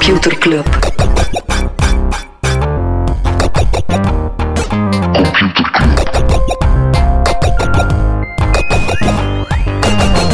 [0.00, 0.64] Computer Club.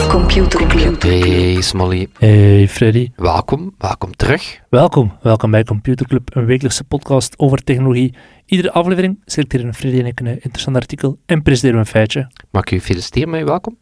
[0.08, 1.02] Computer Club.
[1.02, 4.60] Hey Smolly, Hey Freddy, welkom, welkom terug.
[4.68, 5.12] welkom.
[5.22, 8.14] Welkom bij Computer Club, een wekelijkse podcast over technologie.
[8.44, 12.30] Iedere aflevering selecteren Freddy en ik een interessant artikel en presenteren we een feitje.
[12.50, 13.76] Mag ik u feliciteren met welkom?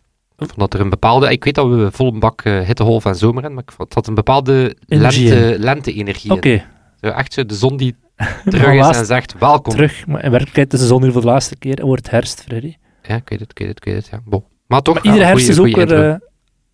[0.45, 3.05] Ik vond dat er een bepaalde, ik weet dat we vol een bak uh, hittegolf
[3.05, 6.65] en zomer hebben, maar ik vond dat een bepaalde Energie lente, lente-energie Oké.
[7.01, 7.97] Zo echt zo de zon die
[8.45, 9.73] terug Van is laatst en zegt welkom.
[9.75, 10.07] terug.
[10.07, 12.75] Maar in werkelijkheid is de zon hier voor de laatste keer en wordt herfst, Freddy.
[13.03, 14.21] Ja, ik weet het, ik weet het, ik weet het, ja.
[14.25, 14.45] Bon.
[14.67, 16.09] Maar toch, Maar iedere ja, herfst goeie- is ook weer...
[16.11, 16.15] eh,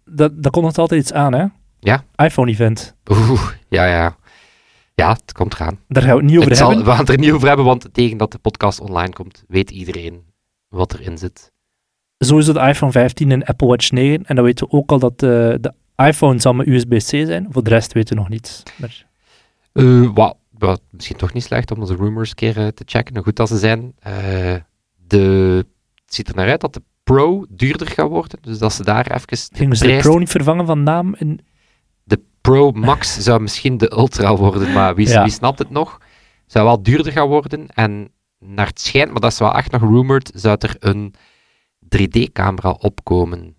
[0.04, 1.44] dat, dat komt nog altijd iets aan, hè?
[1.80, 2.04] Ja.
[2.16, 2.94] iPhone-event.
[3.10, 4.16] Oeh, ja, ja.
[4.94, 5.78] Ja, het komt eraan.
[5.88, 6.86] Daar gaan we het niet over Het zal- hebben.
[6.86, 9.70] we gaan het er niet over hebben, want tegen dat de podcast online komt, weet
[9.70, 10.22] iedereen
[10.68, 11.52] wat erin zit.
[12.24, 14.24] Sowieso de iPhone 15 en Apple Watch 9.
[14.26, 15.28] En dan weten we ook al dat eh,
[15.60, 17.46] de iPhone zal met USB-C zijn.
[17.50, 18.62] Voor de rest weten we nog niets.
[18.76, 19.06] Maar
[19.72, 23.14] Eh, wa- wa- misschien toch niet slecht om onze rumors een keer eh, te checken,
[23.14, 23.92] hoe goed dat ze zijn.
[23.98, 24.54] Eh,
[25.06, 25.18] de,
[26.04, 29.10] het ziet er naar uit dat de Pro duurder gaat worden, dus dat ze daar
[29.10, 31.14] even de gingen ze de Pro niet vervangen van naam?
[32.04, 35.22] De Pro Max zou misschien de Ultra worden, maar wie, Ja.
[35.22, 35.98] wie snapt het nog?
[36.46, 39.80] Zou wel duurder gaan worden en naar het schijnt, maar dat is wel echt nog
[39.80, 41.14] rumored, zou er een
[41.98, 43.56] 3D-camera opkomen,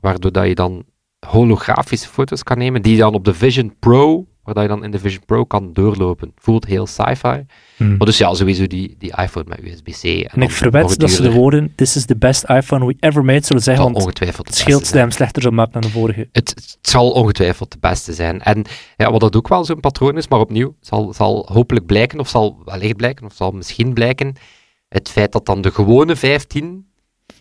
[0.00, 0.84] waardoor dat je dan
[1.26, 4.84] holografische foto's kan nemen, die je dan op de Vision Pro, waar dat je dan
[4.84, 6.32] in de Vision Pro kan doorlopen.
[6.36, 7.44] Voelt heel sci-fi.
[7.76, 7.96] Hmm.
[7.96, 10.04] Maar dus ja, sowieso die, die iPhone met USB-C.
[10.04, 13.24] En, ik verwed nog dat ze de woorden This is the best iPhone we ever
[13.24, 16.28] made zullen zeggen, zal want ongetwijfeld het scheelt hem slechter maken dan de vorige.
[16.32, 18.42] Het, het zal ongetwijfeld de beste zijn.
[18.42, 18.64] En
[18.96, 22.28] ja, wat dat ook wel zo'n patroon is, maar opnieuw, zal, zal hopelijk blijken, of
[22.28, 24.34] zal wellicht blijken, of zal misschien blijken,
[24.88, 26.86] het feit dat dan de gewone 15,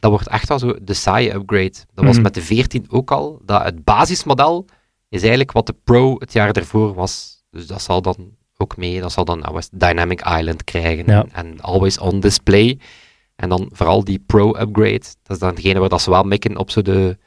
[0.06, 1.74] dat wordt echt wel zo de saaie upgrade.
[1.94, 2.24] Dat was Mhm.
[2.24, 4.66] met de 14 ook al, dat het basismodel
[5.10, 7.44] is eigenlijk wat de Pro het jaar ervoor was.
[7.52, 8.16] Dus dat zal dan
[8.58, 11.26] ook mee, dat zal dan nou eens Dynamic Island krijgen Ja.
[11.32, 12.80] en, always on display.
[13.36, 16.72] En dan vooral die Pro-upgrade, dat is dan degene waar dat ze wel mikken op
[16.72, 17.18] zo de,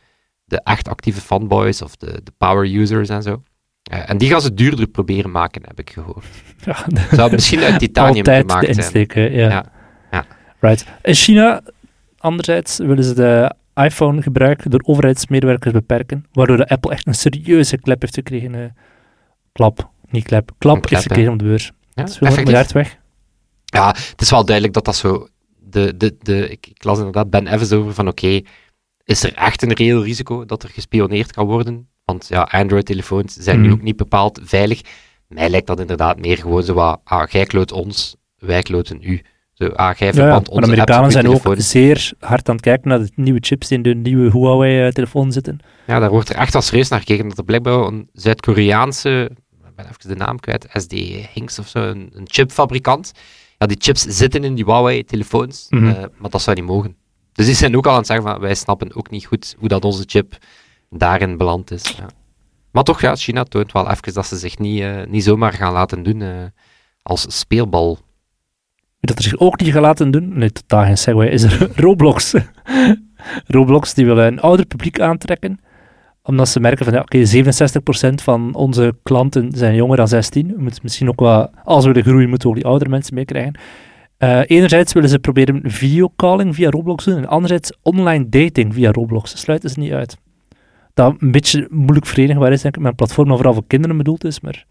[0.44, 3.42] de echt actieve fanboys of de, de power users en zo.
[3.82, 6.24] Eh, en die gaan ze duurder proberen maken, heb ik gehoord.
[6.64, 9.06] Ja, Zou misschien uit titanium altijd gemaakt de zijn.
[9.12, 9.22] hè.
[9.22, 9.64] Ja,
[10.10, 10.26] ja.
[10.60, 10.84] Right.
[11.02, 11.60] In China,
[12.18, 18.00] anderzijds, willen ze de iPhone-gebruik door overheidsmedewerkers beperken, waardoor de Apple echt een serieuze klep
[18.00, 18.54] heeft gekregen.
[18.54, 18.64] eh,
[19.52, 21.72] klap, niet klep, klap klep, heeft gekregen op de beurs.
[21.94, 22.96] Ja, Dat is miljard weg.
[23.64, 25.28] Ja, het is wel duidelijk dat dat zo...
[25.70, 28.40] De, de, de, ik, ik las inderdaad Ben Evans over van oké,
[29.04, 31.88] is er echt een reëel risico dat er gespioneerd kan worden?
[32.04, 33.76] Want ja, Android-telefoons zijn nu Mhm.
[33.76, 34.80] ook niet bepaald veilig.
[35.26, 39.22] Mij lijkt dat inderdaad meer gewoon zo wat, ah, jij kloot ons, wij kloten u.
[39.58, 42.54] Zo, ah, jij Ja, ja, verband maar de onze Amerikanen zijn ook zeer hard aan
[42.54, 45.58] het kijken naar de nieuwe chips die in de nieuwe Huawei-telefoon zitten.
[45.86, 47.28] Ja, daar wordt er echt wel serieus naar gekeken.
[47.28, 49.30] Dat er blijkbaar een Zuid-Koreaanse,
[49.66, 50.92] ik ben even de naam kwijt, SD
[51.32, 53.12] Hinks of zo, een, een chipfabrikant.
[53.58, 55.86] Ja, die chips zitten in die Huawei-telefoons, Mhm.
[55.86, 56.96] eh, maar dat zou niet mogen.
[57.32, 59.68] Dus die zijn ook al aan het zeggen van, wij snappen ook niet goed hoe
[59.68, 60.36] dat onze chip
[60.90, 61.82] daarin beland is.
[61.98, 62.06] Ja.
[62.70, 65.72] Maar toch, ja, China toont wel even dat ze zich niet, eh, niet zomaar gaan
[65.72, 66.28] laten doen eh,
[67.02, 67.98] als speelbal.
[69.00, 72.34] Dat er zich ook niet laten doen, nee, totaal geen segway, is er Roblox.
[73.46, 75.60] Roblox die willen een ouder publiek aantrekken,
[76.22, 77.24] omdat ze merken van, ja, oké,
[78.10, 80.46] 67% van onze klanten zijn jonger dan 16.
[80.46, 83.14] We moeten misschien ook wel, als we willen groeien, moeten we ook die oudere mensen
[83.14, 83.54] meekrijgen.
[84.18, 89.40] Eh enerzijds willen ze proberen videocalling via Roblox doen, en anderzijds online dating via Roblox.
[89.40, 90.16] Sluiten ze niet uit.
[90.94, 93.96] Dat een beetje moeilijk verenigbaar is, denk ik, met een platform dat vooral voor kinderen
[93.96, 94.66] bedoeld is, maar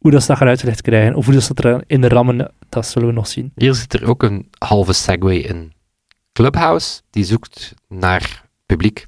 [0.00, 2.08] hoe dat ze dat gaan uitgelegd krijgen, of hoe dat ze dat er in de
[2.08, 3.52] rammen, dat zullen we nog zien.
[3.54, 5.72] Hier zit er ook een halve segue in.
[6.32, 9.06] Clubhouse, die zoekt naar publiek.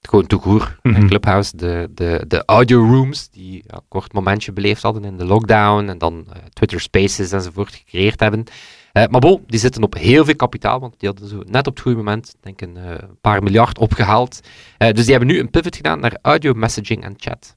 [0.00, 0.78] Gewoon toegoer.
[0.82, 1.06] Mhm.
[1.06, 5.24] Clubhouse, de, de, de audio rooms, die ja, een kort momentje beleefd hadden in de
[5.24, 8.44] lockdown en dan eh, Twitter Spaces enzovoort gecreëerd hebben.
[8.92, 11.72] Eh, maar bon, die zitten op heel veel kapitaal, want die hadden zo net op
[11.72, 14.40] het goede moment, denk ik, een eh, paar miljard opgehaald.
[14.78, 17.56] Eh, dus die hebben nu een pivot gedaan naar audio messaging en chat.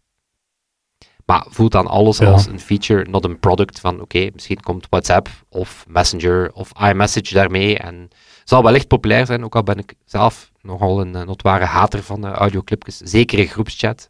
[1.26, 2.32] Maar voelt dan alles Ja.
[2.32, 7.34] als een feature, not een product van oké, misschien komt WhatsApp of Messenger of iMessage
[7.34, 8.08] daarmee en
[8.44, 12.26] zal wellicht populair zijn, ook al ben ik zelf nogal een uh, notware hater van
[12.26, 14.10] uh, audioclipjes, zeker in groepschat.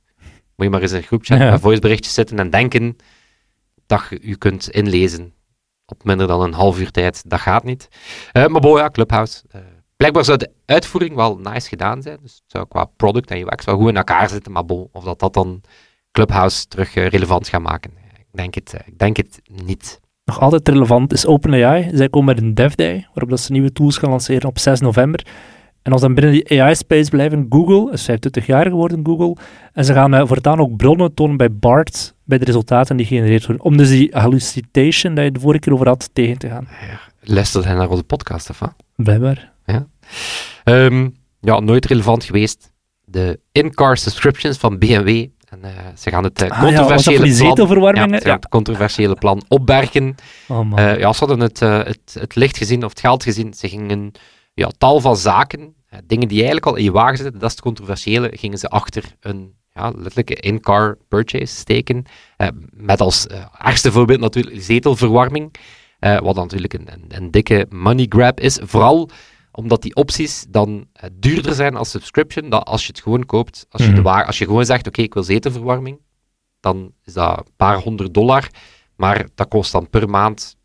[0.55, 1.49] Moet je maar eens in een groepchat Ja.
[1.51, 2.97] met voiceberichtjes zitten en denken
[3.85, 5.33] dat je je kunt inlezen
[5.85, 7.87] op minder dan een half uur tijd, dat gaat niet.
[8.31, 9.41] Eh, maar bon, ja, Clubhouse.
[9.51, 9.61] eh,
[9.97, 13.65] blijkbaar zou de uitvoering wel nice gedaan zijn, dus het zou qua product en UX
[13.65, 15.61] wel goed in elkaar zitten, maar bon, of dat dat dan
[16.13, 20.01] Clubhouse terug eh, relevant gaat maken, ik denk het, eh, ik denk het niet.
[20.25, 21.89] nog altijd relevant is OpenAI.
[21.93, 24.79] Zij komen met een Dev Day, waarop dat ze nieuwe tools gaan lanceren op 6
[24.79, 25.25] november.
[25.81, 29.35] En als dan binnen die AI-space blijven, Google, is 25 jaar geworden Google,
[29.73, 33.45] en ze gaan eh, voortaan ook bronnen tonen bij BART, bij de resultaten die gegenereerd
[33.45, 33.65] worden.
[33.65, 36.67] Om dus die hallucination, dat je de vorige keer over had, tegen te gaan.
[37.19, 38.73] Luistert hij naar onze podcast, of wat?
[38.95, 39.51] Blijkbaar.
[40.63, 42.71] Ehm, ja, nooit relevant geweest.
[43.05, 45.27] De in-car subscriptions van BMW.
[45.53, 48.09] En, eh, ze gaan het eh, Ah ja, controversiële die plan...
[48.09, 50.15] Ja, het controversiële plan opbergen.
[50.47, 50.71] Oh.
[50.75, 53.53] Eh, ja, ze hadden het, het, het licht gezien, of het geld gezien.
[53.53, 54.11] Ze gingen
[54.53, 57.61] ja, tal van zaken, dingen die eigenlijk al in je wagen zitten, dat is het
[57.63, 62.05] controversiële, gingen ze achter een ja, letterlijke in-car purchase steken.
[62.71, 63.27] Met als
[63.57, 65.55] ergste voorbeeld natuurlijk zetelverwarming.
[65.99, 68.59] wat natuurlijk een, een, een dikke money grab is.
[68.63, 69.09] Vooral
[69.55, 73.65] omdat die opties dan eh, duurder zijn als subscription dan als je het gewoon koopt.
[73.69, 74.03] Als je, de Mhm.
[74.03, 75.99] wa- als je gewoon zegt, oké, ik wil zetelverwarming,
[76.59, 78.47] dan is dat een paar honderd dollar.
[78.95, 80.55] Maar dat kost dan per maand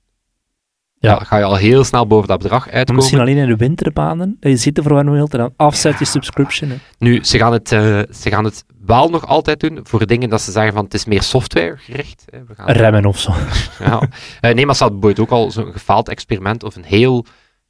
[1.00, 1.10] Ja.
[1.10, 1.24] ja.
[1.24, 3.02] ga je al heel snel boven dat bedrag Maar uitkomen.
[3.02, 6.70] misschien alleen in de wintermaanden, dat je zetelverwarming wilt en dan afzet je subscription.
[6.70, 6.76] hè.
[6.98, 10.40] Nu, ze gaan, het, eh, ze gaan het wel nog altijd doen voor dingen dat
[10.40, 12.24] ze zeggen van het is meer software gericht.
[12.30, 12.44] hè.
[12.44, 13.32] We gaan, Remmen of zo.
[13.84, 14.08] ja.
[14.40, 17.24] Eh, nee, maar ze hadden bijvoorbeeld ook al zo'n gefaald experiment of een heel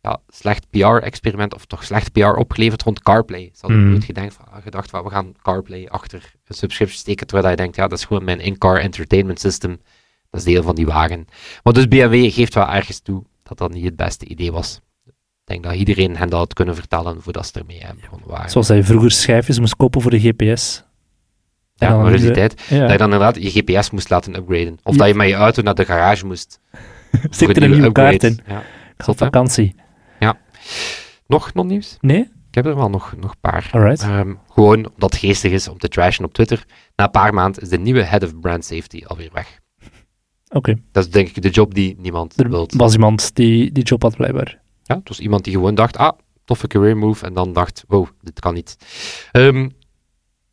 [0.09, 3.51] ja, slecht PR-experiment of toch slecht PR opgeleverd rond CarPlay.
[3.53, 7.51] Ze hadden nooit gedacht van, gedacht van we gaan CarPlay achter een subscription steken, terwijl
[7.51, 9.81] je denkt, ja, dat is gewoon mijn in-car entertainment system.
[10.31, 11.25] Dat is deel van die wagen.
[11.63, 14.81] Maar dus BMW geeft wel ergens toe dat dat niet het beste idee was.
[15.07, 15.15] Ik
[15.45, 17.83] denk dat iedereen hen dat had kunnen vertellen voordat ze ermee
[18.25, 18.51] waren.
[18.51, 20.85] Zoals hij vroeger schijfjes moest kopen voor de GPS.
[21.75, 22.81] Ja, maar die de- tijd Ja.
[22.81, 24.79] dat je dan inderdaad je GPS moest laten upgraden.
[24.83, 24.99] Of Ja.
[24.99, 26.61] dat je met je auto naar de garage moest.
[27.31, 28.39] Stik er een nieuwe kaart in.
[28.47, 28.63] Ja.
[28.97, 29.75] Vakantie.
[31.27, 31.97] Nog non-nieuws?
[32.01, 32.21] Nee?
[32.49, 33.71] Ik heb er wel nog, nog een paar.
[33.73, 36.65] Ehm, gewoon omdat het geestig is om te trashen op Twitter.
[36.97, 39.59] Na een paar maanden is de nieuwe head of brand safety alweer weg.
[40.49, 40.75] Oké.
[40.93, 42.69] Dat is denk ik de job die niemand Er wil.
[42.77, 44.61] was iemand die die job had blijkbaar.
[44.83, 47.27] Ja, het was iemand die gewoon dacht, ah, toffe career move.
[47.27, 48.77] En dan dacht, wow, dit kan niet.
[49.33, 49.69] Ehm,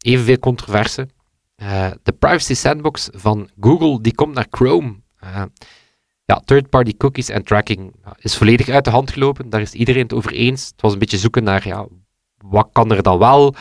[0.01, 1.07] evenveel controverse.
[1.56, 4.95] Eh, de privacy sandbox van Google, die komt naar Chrome.
[5.19, 5.44] Eh,
[6.25, 9.50] ja, third-party cookies en tracking is volledig uit de hand gelopen.
[9.50, 10.68] Daar is iedereen het over eens.
[10.68, 11.88] Het was een beetje zoeken naar, ja,
[12.38, 13.56] wat kan er dan wel?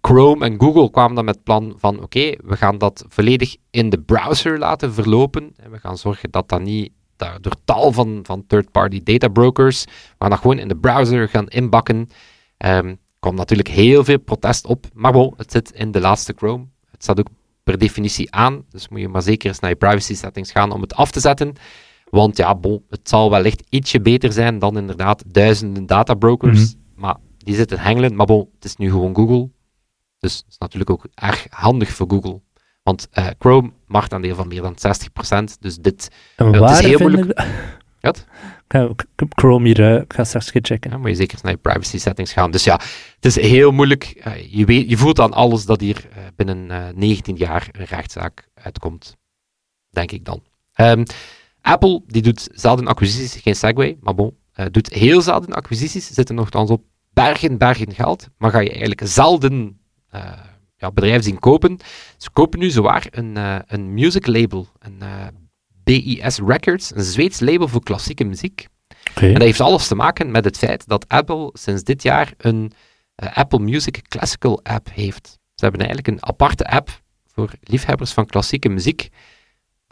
[0.00, 3.90] Chrome en Google kwamen dan met het plan van, oké, we gaan dat volledig in
[3.90, 5.52] de browser laten verlopen.
[5.56, 6.92] En we gaan zorgen dat dat niet
[7.40, 9.84] door tal van, van third-party data brokers,
[10.18, 12.08] gaan dat gewoon in de browser gaan inbakken.
[12.56, 16.32] Ehm, Er kwam natuurlijk heel veel protest op, maar bon, het zit in de laatste
[16.36, 16.64] Chrome.
[16.90, 17.26] Het staat ook
[17.62, 20.80] per definitie aan, dus moet je maar zeker eens naar je privacy settings gaan om
[20.80, 21.54] het af te zetten.
[22.12, 26.74] Want ja, bon, het zal wellicht ietsje beter zijn dan inderdaad duizenden databrokers.
[26.94, 28.14] Maar die zitten hengelen.
[28.16, 29.50] Maar bon, het is nu gewoon Google.
[30.18, 32.40] Dus het is natuurlijk ook erg handig voor Google.
[32.82, 35.58] Want eh, Chrome marktaandeel van meer dan 60%.
[35.60, 37.24] Dus dit En is heel moeilijk.
[37.40, 38.24] ik- Wat?
[39.28, 40.90] Chrome hier, ik ga straks checken.
[40.90, 42.50] ja, moet je zeker naar je privacy settings gaan.
[42.50, 42.72] Dus ja,
[43.14, 44.04] het is heel moeilijk.
[44.04, 48.48] Eh, je, weet, je voelt aan alles dat hier binnen eh, 19 jaar een rechtszaak
[48.54, 49.16] uitkomt.
[49.90, 50.42] Denk ik dan.
[50.72, 51.04] Ehm,
[51.62, 56.34] Apple die doet zelden acquisities, geen segue, maar bon, eh, doet heel zelden acquisities, zitten
[56.34, 60.32] nogthans op bergen, bergen geld, maar ga je eigenlijk zelden eh,
[60.76, 61.78] ja, bedrijven zien kopen.
[62.16, 65.02] Ze kopen nu zowaar een, eh, een music label, een
[65.84, 68.66] BIS Records, een Zweeds label voor klassieke muziek.
[69.14, 72.72] En dat heeft alles te maken met het feit dat Apple sinds dit jaar een
[73.14, 75.38] Apple Music Classical app heeft.
[75.54, 79.08] Ze hebben eigenlijk een aparte app voor liefhebbers van klassieke muziek.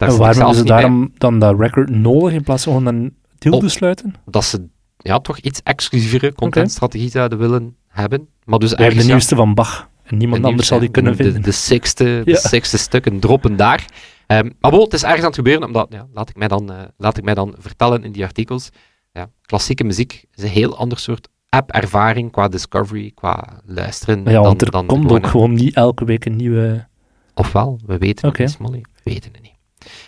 [0.01, 0.77] Daar En waarom niet bij.
[0.77, 4.15] daarom dan dat record nodig in plaats van een deal te sluiten?
[4.25, 4.67] Dat ze
[4.97, 8.27] ja, toch iets exclusievere contentstrategie zouden willen hebben.
[8.45, 9.89] Maar dus hebben de ja, nieuwste van Bach.
[10.03, 11.41] En niemand de anders zal die kunnen de, vinden.
[11.41, 12.37] De, sixte, de Ja.
[12.37, 13.85] sixte stukken droppen daar.
[14.27, 16.71] Ehm, maar bon, het is ergens aan het gebeuren, omdat, ja, laat, ik mij dan,
[16.71, 18.69] eh, laat ik mij dan vertellen in die artikels,
[19.11, 24.23] ja, klassieke muziek is een heel ander soort app-ervaring qua discovery, qua luisteren.
[24.23, 26.87] Maar ja, dan, er dan komt ook gewoon niet elke week een nieuwe...
[27.35, 28.41] Ofwel, we weten Oké.
[28.41, 28.81] het niet, Smolly.
[29.03, 29.40] We weten het.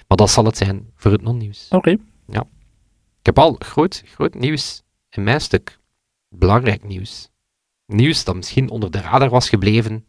[0.07, 1.67] Maar dat zal het zijn voor het non-nieuws.
[1.69, 1.97] Oké.
[3.23, 5.79] Ik heb al groot, groot nieuws in mijn stuk.
[6.29, 7.29] Belangrijk nieuws.
[7.85, 10.05] Nieuws dat misschien onder de radar was gebleven,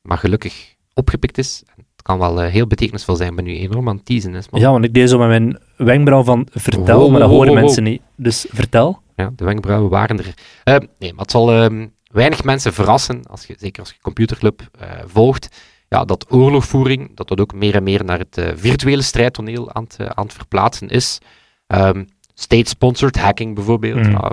[0.00, 1.62] maar gelukkig opgepikt is.
[1.76, 4.34] Het kan wel eh, heel betekenisvol zijn, ben nu enorm aan het teasen.
[4.34, 7.46] Is, Ja, want ik deed zo met mijn wenkbrauw van vertel, Wow, maar dat horen
[7.46, 7.64] wow, wow.
[7.64, 8.02] mensen niet.
[8.16, 9.02] Dus vertel.
[9.16, 10.34] Ja, de wenkbrauwen waren er.
[10.64, 14.68] Eh, nee, maar het zal ehm, weinig mensen verrassen, als je, zeker als je computerclub
[14.78, 15.48] eh, volgt,
[15.92, 19.82] ja, dat oorlogvoering, dat dat ook meer en meer naar het eh, virtuele strijdtoneel aan
[19.82, 21.18] het, eh, aan het verplaatsen is.
[21.66, 24.06] Ehm, State-sponsored hacking bijvoorbeeld.
[24.06, 24.14] Mm.
[24.14, 24.30] Eh,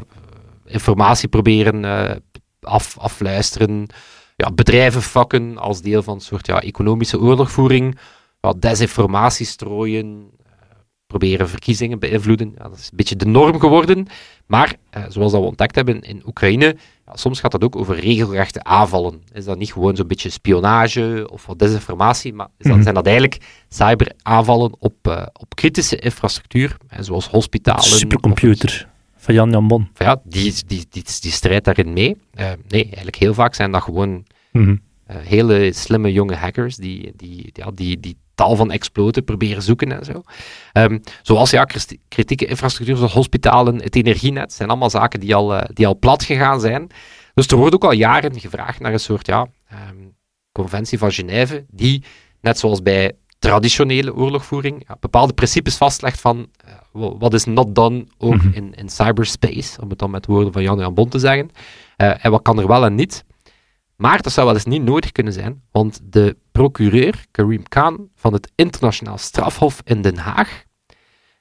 [0.65, 1.83] informatie proberen
[2.61, 3.87] af, afluisteren.
[4.35, 7.99] Ja, bedrijven vakken als deel van een soort ja, economische oorlogvoering.
[8.41, 10.37] Ja, desinformatie strooien.
[11.07, 12.51] proberen verkiezingen beïnvloeden.
[12.57, 14.07] Ja, dat is een beetje de norm geworden.
[14.45, 14.75] Maar,
[15.07, 16.75] zoals dat we ontdekt hebben in Oekraïne,
[17.13, 19.21] soms gaat het ook over regelrechte aanvallen.
[19.33, 22.95] Is dat niet gewoon zo'n beetje spionage of wat desinformatie, maar is dat, mm zijn
[22.95, 27.83] dat eigenlijk cyberaanvallen op, uh, op kritische infrastructuur, zoals hospitalen.
[27.83, 28.87] Supercomputer
[29.17, 29.89] van Jan Jan Bon.
[29.97, 32.17] Ja, die, die, die, die strijdt daarin mee.
[32.39, 34.81] Uh, nee, eigenlijk heel vaak zijn dat gewoon mm
[35.13, 40.05] hele slimme jonge hackers die, die, ja, die, die tal van exploten proberen zoeken en
[40.05, 40.21] zo.
[40.73, 41.65] Um, zoals ja,
[42.07, 46.23] kritieke infrastructuur zoals hospitalen, het energienet, zijn allemaal zaken die al, uh, die al plat
[46.23, 46.87] gegaan zijn.
[47.33, 49.47] Dus er wordt ook al jaren gevraagd naar een soort ja,
[49.89, 50.15] um,
[50.51, 52.03] conventie van Genève, die,
[52.41, 58.05] net zoals bij traditionele oorlogvoering, ja, bepaalde principes vastlegt van uh, wat is not done
[58.17, 58.53] ook mm -hmm.
[58.53, 61.49] in, in cyberspace, om het dan met woorden van Jan Jan Bon te zeggen,
[61.97, 63.25] uh, en wat kan er wel en niet.
[63.99, 68.33] Maar dat zou wel eens niet nodig kunnen zijn, want de procureur Karim Khan van
[68.33, 70.63] het Internationaal Strafhof in Den Haag,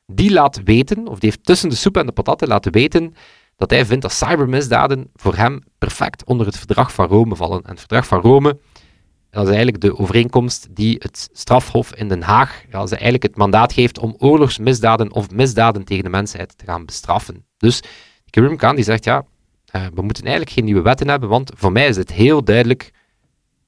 [0.07, 3.15] die laat weten, of die heeft tussen de soep en de patatten laten weten,
[3.57, 7.63] dat hij vindt dat cybermisdaden voor hem perfect onder het verdrag van Rome vallen.
[7.63, 8.59] En het verdrag van Rome,
[9.31, 13.73] dat is eigenlijk de overeenkomst die het strafhof in Den Haag, ja, eigenlijk het mandaat
[13.73, 17.47] geeft om oorlogsmisdaden of misdaden tegen de mensheid te gaan bestraffen.
[17.57, 17.83] Dus
[18.31, 19.25] Karim Khan die zegt, ja,
[19.73, 22.93] uh, we moeten eigenlijk geen nieuwe wetten hebben, want voor mij is het heel duidelijk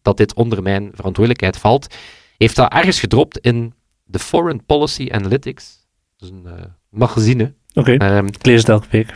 [0.03, 1.95] dat dit onder mijn verantwoordelijkheid valt.
[2.37, 5.87] Heeft dat ergens gedropt in de Foreign Policy Analytics.
[6.17, 7.55] Dat is een uh, magazine.
[7.75, 8.17] Oké, okay.
[8.17, 9.15] um, ik lees het elke week.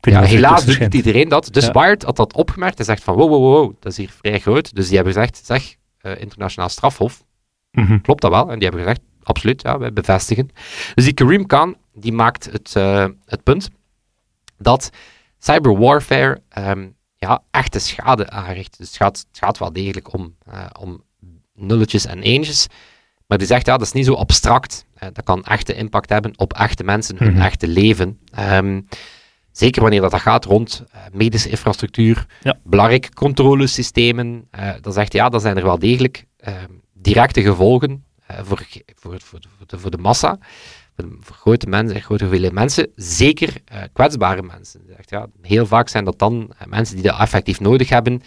[0.00, 1.48] Ja, helaas doet niet iedereen dat.
[1.52, 1.72] Dus ja.
[1.72, 2.76] Wired had dat opgemerkt.
[2.76, 4.74] Hij zegt van, wow, wow, wow, dat is hier vrij groot.
[4.74, 7.24] Dus die hebben gezegd, zeg, uh, internationaal strafhof,
[7.70, 8.00] mm -hmm.
[8.00, 8.50] klopt dat wel?
[8.50, 10.50] En die hebben gezegd, absoluut, ja, wij bevestigen.
[10.94, 13.70] Dus die Kareem Khan, die maakt het, uh, het punt
[14.58, 14.90] dat
[15.38, 18.78] cyberwarfare um, ja, echte schade aanricht.
[18.78, 21.04] Dus het gaat, het gaat wel degelijk om, uh, om
[21.54, 22.66] nulletjes en eentjes.
[23.26, 24.84] Maar die zegt, ja, dat is niet zo abstract.
[25.02, 27.44] Uh, dat kan echte impact hebben op echte mensen, hun mm-hmm.
[27.44, 28.18] echte leven.
[28.38, 28.88] Um,
[29.52, 32.58] zeker wanneer dat gaat rond uh, medische infrastructuur, ja.
[32.64, 34.48] belangrijke controlesystemen.
[34.80, 36.24] dan zegt ja, dat zijn er wel degelijk
[36.92, 40.38] directe gevolgen voor, voor, voor, voor, de, voor de massa
[41.22, 44.80] grote mensen, grote hoeveelheid mensen, zeker uh, kwetsbare mensen.
[44.86, 48.22] Zegt, ja, heel vaak zijn dat dan uh, mensen die dat effectief nodig hebben,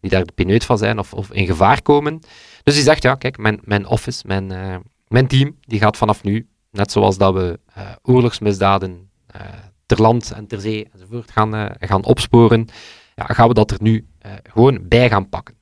[0.00, 2.20] die daar de pineut van zijn of, of, in gevaar komen.
[2.62, 4.76] Dus die zegt, ja, kijk, mijn, mijn office, mijn, uh,
[5.08, 7.60] mijn team, die gaat vanaf nu, net zoals dat we
[8.02, 9.10] oorlogsmisdaden
[9.86, 12.68] ter land en ter zee enzovoort gaan, gaan opsporen,
[13.14, 14.06] ja, gaan we dat er nu
[14.42, 15.58] gewoon bij gaan pakken.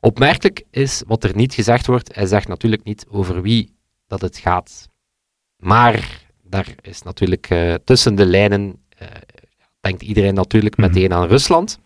[0.00, 4.38] Opmerkelijk is wat er niet gezegd wordt, hij zegt natuurlijk niet over wie dat het
[4.38, 4.88] gaat.
[5.58, 9.08] Maar daar is natuurlijk uh, tussen de lijnen, uh,
[9.80, 10.92] denkt iedereen natuurlijk mm -hmm.
[10.92, 11.78] meteen aan Rusland.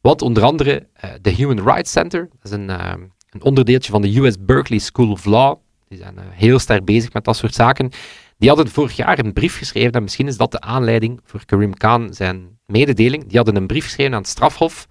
[0.00, 4.18] Wat onder andere uh, de Human Rights Center, dat is een, een, onderdeeltje van de
[4.18, 7.90] US Berkeley School of Law, die zijn heel sterk bezig met dat soort zaken.
[8.38, 11.74] Die hadden vorig jaar een brief geschreven, en misschien is dat de aanleiding voor Karim
[11.74, 13.26] Khan zijn mededeling.
[13.26, 14.86] Die hadden een brief geschreven aan het strafhof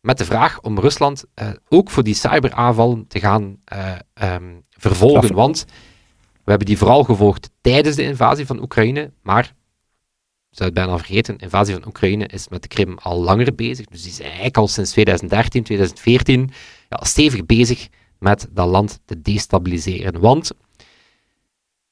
[0.00, 1.24] met de vraag om Rusland
[1.68, 3.56] ook voor die cyberaanvallen te gaan
[4.22, 5.34] um, vervolgen.
[5.34, 5.66] Want
[6.50, 9.54] hebben die vooral gevolgd tijdens de invasie van Oekraïne, maar,
[10.50, 13.86] zou het bijna vergeten, de invasie van Oekraïne is met de Krim al langer bezig.
[13.86, 16.50] Dus die zijn eigenlijk al sinds 2013, 2014
[16.88, 17.88] ja, stevig bezig
[18.18, 20.20] met dat land te destabiliseren.
[20.20, 20.50] Want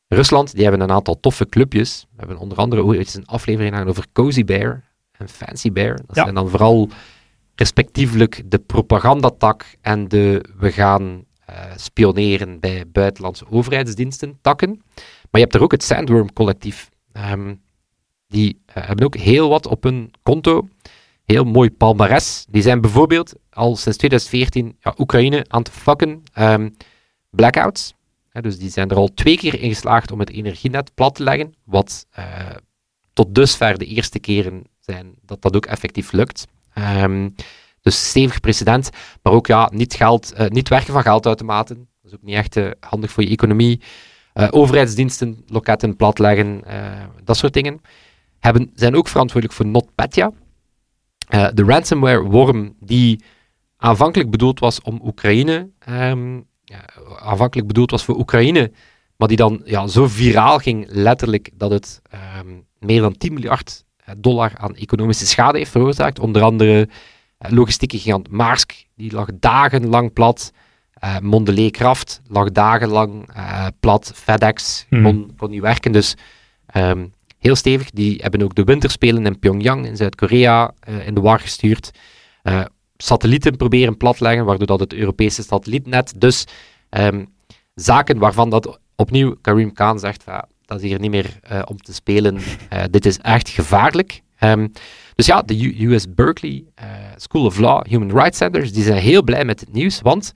[0.09, 2.07] Rusland, die hebben een aantal toffe clubjes.
[2.11, 5.97] We hebben onder andere ooit een aflevering gedaan over Cozy Bear en Fancy Bear.
[5.97, 6.23] Dat ja.
[6.23, 6.89] zijn dan vooral
[7.55, 11.25] respectievelijk de propagandatak en de we gaan
[11.77, 14.83] spioneren bij buitenlandse overheidsdiensten, takken.
[14.95, 16.91] Maar je hebt er ook het Sandworm collectief.
[17.33, 17.61] Um,
[18.29, 20.69] die uh, hebben ook heel wat op hun konto.
[21.25, 22.47] Heel mooi palmares.
[22.51, 26.23] Die zijn bijvoorbeeld al sinds 2014 ja, Oekraïne aan het fucken.
[26.39, 26.77] Um,
[27.31, 27.95] blackouts.
[28.41, 31.55] Dus die zijn er al twee keer in geslaagd om het energienet plat te leggen.
[31.65, 32.25] Wat uh,
[33.13, 36.47] tot dusver de eerste keren zijn dat dat ook effectief lukt.
[36.75, 37.35] Um,
[37.83, 38.91] dus stevig precedent.
[39.23, 41.77] Maar ook ja, niet, geld, uh, niet werken van geldautomaten.
[41.77, 43.81] Dat is ook niet echt uh, handig voor je economie.
[44.35, 46.63] Uh, overheidsdiensten, loketten platleggen,
[47.25, 47.81] dat soort dingen.
[48.39, 50.33] Hebben, zijn ook verantwoordelijk voor NotPetya.
[51.29, 53.25] de ransomware-worm die
[53.77, 56.85] aanvankelijk bedoeld was om Oekraïne, um, ja,
[57.19, 58.73] aanvankelijk bedoeld was voor Oekraïne,
[59.17, 62.03] maar die dan ja, zo viraal ging, letterlijk, dat het
[62.39, 63.85] um, meer dan 10 miljard
[64.17, 66.19] dollar aan economische schade heeft veroorzaakt.
[66.19, 66.95] Onder andere eh,
[67.39, 70.53] logistieke gigant Maersk, die lag dagenlang plat.
[71.05, 74.13] Uh, Mondelez Kraft lag dagenlang uh, plat.
[74.15, 75.03] FedEx hmm.
[75.03, 75.93] kon, kon niet werken.
[75.93, 76.17] Dus
[76.77, 77.91] um, heel stevig.
[77.91, 81.91] Die hebben ook de winterspelen in Pyongyang in Zuid-Korea uh, in de war gestuurd.
[82.97, 86.21] satellieten proberen platleggen, waardoor dat het Europese satellietnet.
[86.21, 86.45] Dus
[86.91, 87.35] um,
[87.75, 90.25] zaken waarvan dat opnieuw Karim Khan zegt,
[90.69, 92.39] dat is hier niet meer eh, om te spelen.
[92.69, 94.23] Eh, dit is echt gevaarlijk.
[94.39, 94.69] Ehm,
[95.19, 99.23] dus ja, de US Berkeley eh, School of Law Human Rights Centers, die zijn heel
[99.23, 100.33] blij met het nieuws, want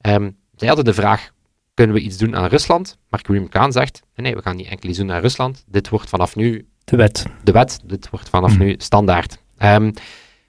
[0.00, 1.30] ehm, zij hadden de vraag,
[1.74, 2.98] kunnen we iets doen aan Rusland?
[3.08, 5.64] Maar Karim Khan zegt, nee, we gaan niet enkel iets doen aan Rusland.
[5.66, 7.26] Dit wordt vanaf nu De wet.
[7.44, 7.80] de wet.
[7.84, 8.62] Dit wordt vanaf Mhm.
[8.64, 9.38] nu standaard.
[9.56, 9.92] Ehm,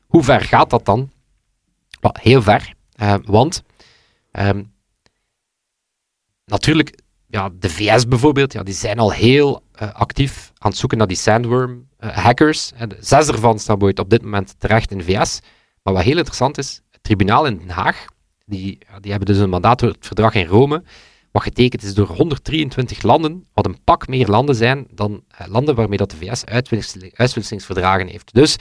[0.07, 1.11] hoe ver gaat dat dan?
[1.99, 2.73] Wel, heel ver.
[2.95, 3.63] Eh, want
[4.31, 4.63] ehm,
[6.45, 10.97] natuurlijk, ja, de VS bijvoorbeeld, ja, die zijn al heel eh, actief aan het zoeken
[10.97, 12.71] naar die sandworm eh, hackers.
[12.99, 15.39] Zes ervan staan bijvoorbeeld op dit moment terecht in de VS.
[15.83, 18.05] Maar wat heel interessant is, het tribunaal in Den Haag,
[18.45, 20.83] die, die hebben dus een mandaat door het verdrag in Rome,
[21.31, 25.75] wat getekend is door 123 landen, wat een pak meer landen zijn dan eh, landen
[25.75, 28.33] waarmee dat de VS uitwissel- uitwisselingsverdragen heeft.
[28.33, 28.55] Dus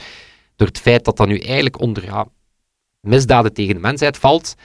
[0.55, 2.27] door het feit dat dat nu eigenlijk onder ja,
[2.99, 4.55] misdaden tegen de mensheid valt,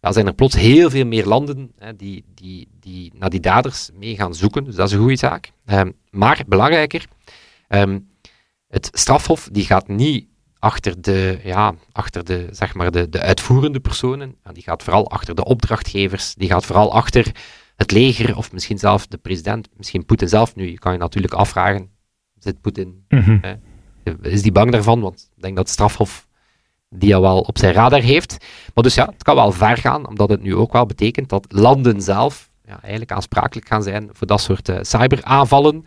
[0.00, 3.90] ja, zijn er plots heel veel meer landen hè, die, die, die naar die daders
[3.94, 4.64] mee gaan zoeken.
[4.64, 5.52] Dus dat is een goede zaak.
[5.64, 7.06] Ehm, maar belangrijker,
[7.68, 7.98] ehm,
[8.68, 10.26] het strafhof die gaat niet
[10.58, 14.36] achter de, ja, achter de, zeg maar de, de uitvoerende personen.
[14.52, 16.34] Die gaat vooral achter de opdrachtgevers.
[16.34, 17.32] Die gaat vooral achter
[17.76, 19.68] het leger of misschien zelf de president.
[19.76, 20.54] Misschien Poetin zelf.
[20.54, 21.90] Nu, je kan je natuurlijk afvragen,
[22.38, 23.54] zit Poetin Mhm.
[24.22, 25.00] is die bang daarvan?
[25.00, 26.27] Want ik denk dat het strafhof
[26.88, 28.36] die al wel op zijn radar heeft.
[28.74, 31.46] Maar dus ja, het kan wel ver gaan, omdat het nu ook wel betekent dat
[31.48, 35.84] landen zelf ja, eigenlijk aansprakelijk gaan zijn voor dat soort eh, cyberaanvallen.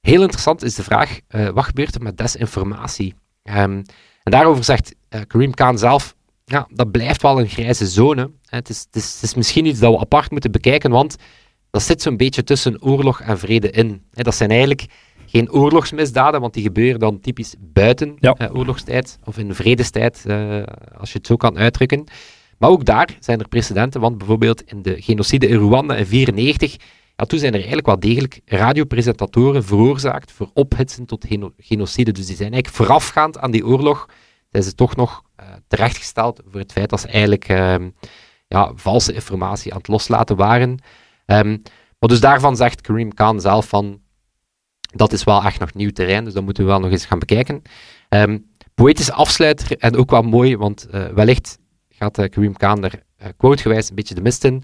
[0.00, 3.14] Heel interessant is de vraag, eh, wat gebeurt er met desinformatie?
[3.42, 3.82] Ehm,
[4.22, 6.14] en daarover zegt eh, Karim Khan zelf,
[6.44, 8.30] ja, dat blijft wel een grijze zone.
[8.46, 11.16] Het, is, het, is, misschien iets dat we apart moeten bekijken, want
[11.70, 14.02] dat zit zo'n beetje tussen oorlog en vrede in.
[14.10, 14.86] Dat zijn eigenlijk
[15.32, 18.34] geen oorlogsmisdaden, want die gebeuren dan typisch buiten Ja.
[18.34, 20.62] eh, oorlogstijd of in vredestijd, eh,
[20.98, 22.04] als je het zo kan uitdrukken.
[22.58, 26.76] Maar ook daar zijn er precedenten, want bijvoorbeeld in de genocide in Rwanda in 1994,
[27.16, 32.12] ja, toen zijn er eigenlijk wel degelijk radiopresentatoren veroorzaakt voor ophitsen tot geno- genocide.
[32.12, 34.08] Dus die zijn eigenlijk voorafgaand aan die oorlog,
[34.50, 37.90] zijn ze toch nog eh, terechtgesteld voor het feit dat ze eigenlijk ehm,
[38.48, 40.78] ja, valse informatie aan het loslaten waren.
[41.26, 41.48] Ehm,
[41.98, 44.00] maar dus daarvan zegt Karim Khan zelf van,
[44.92, 47.18] dat is wel echt nog nieuw terrein, dus dat moeten we wel nog eens gaan
[47.18, 47.62] bekijken.
[48.08, 48.38] Ehm
[48.74, 53.28] poëtische afsluiter en ook wel mooi, want eh, wellicht gaat eh, Karim Khan er eh,
[53.36, 54.62] quotegewijs een beetje de mist in.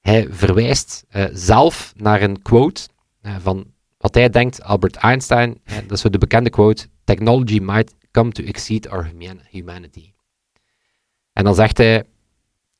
[0.00, 2.88] Hij verwijst eh, zelf naar een quote
[3.20, 3.66] eh, van
[3.98, 8.30] wat hij denkt, Albert Einstein, eh, dat is zo de bekende quote, technology might come
[8.32, 10.12] to exceed our human- humanity.
[11.32, 12.04] En dan zegt hij,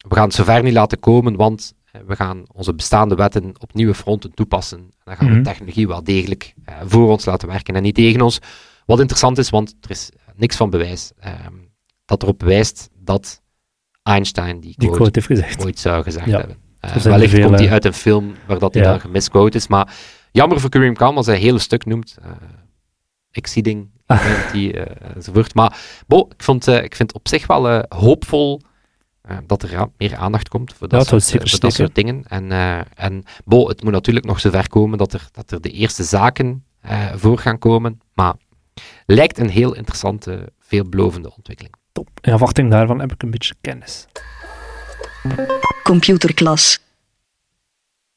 [0.08, 3.74] we gaan het zover niet laten komen, want eh, we gaan onze bestaande wetten op
[3.74, 4.78] nieuwe fronten toepassen.
[4.78, 8.20] En dan gaan we technologie wel degelijk eh, voor ons laten werken en niet tegen
[8.20, 8.38] ons.
[8.86, 11.54] Wat interessant is, want er is niks van bewijs ehm,
[12.04, 13.42] dat erop wijst dat
[14.02, 15.64] Einstein die Die quote, quote heeft gezegd.
[15.64, 16.38] ooit zou gezegd Ja.
[16.38, 16.56] hebben.
[16.80, 18.90] Eh, wellicht komt die eh, uit een film waar dat hij ja.
[18.90, 19.94] dan gemisquote is, maar
[20.32, 22.16] jammer voor Kareem Khan, als hij een hele stuk noemt.
[22.22, 22.30] eh
[23.32, 25.54] exceeding eh, enzovoort.
[25.54, 28.60] Maar bo, ik, vond, eh, ik vind op zich wel eh, hoopvol
[29.22, 32.24] eh, dat er meer aandacht komt voor dat, soort, eh, voor dat soort dingen.
[32.26, 35.70] En, eh, en bo, het moet natuurlijk nog zover komen dat er, dat er de
[35.70, 38.00] eerste zaken eh, voor gaan komen.
[38.14, 38.34] Maar
[39.06, 41.74] lijkt een heel interessante, veelbelovende ontwikkeling.
[41.92, 42.08] Top.
[42.20, 44.06] In afwachting daarvan heb ik een beetje kennis.
[45.82, 46.78] Computerklas.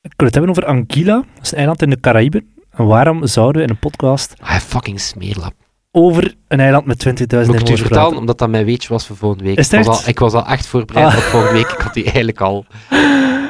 [0.01, 1.15] Ik wil het hebben over Anguilla.
[1.15, 2.53] Dat is een eiland in de Caraïben.
[2.69, 5.53] En waarom zouden we in een podcast Ah, fucking smeerlap.
[5.95, 8.89] Over een eiland met 20.000 Moet ik het u inwoners vertellen, omdat dat mijn weetje
[8.89, 9.57] was voor volgende week.
[9.57, 11.17] Is ik, was al, ik was al echt voorbereid Ah.
[11.17, 11.71] op volgende week.
[11.71, 12.65] Ik had die eigenlijk al...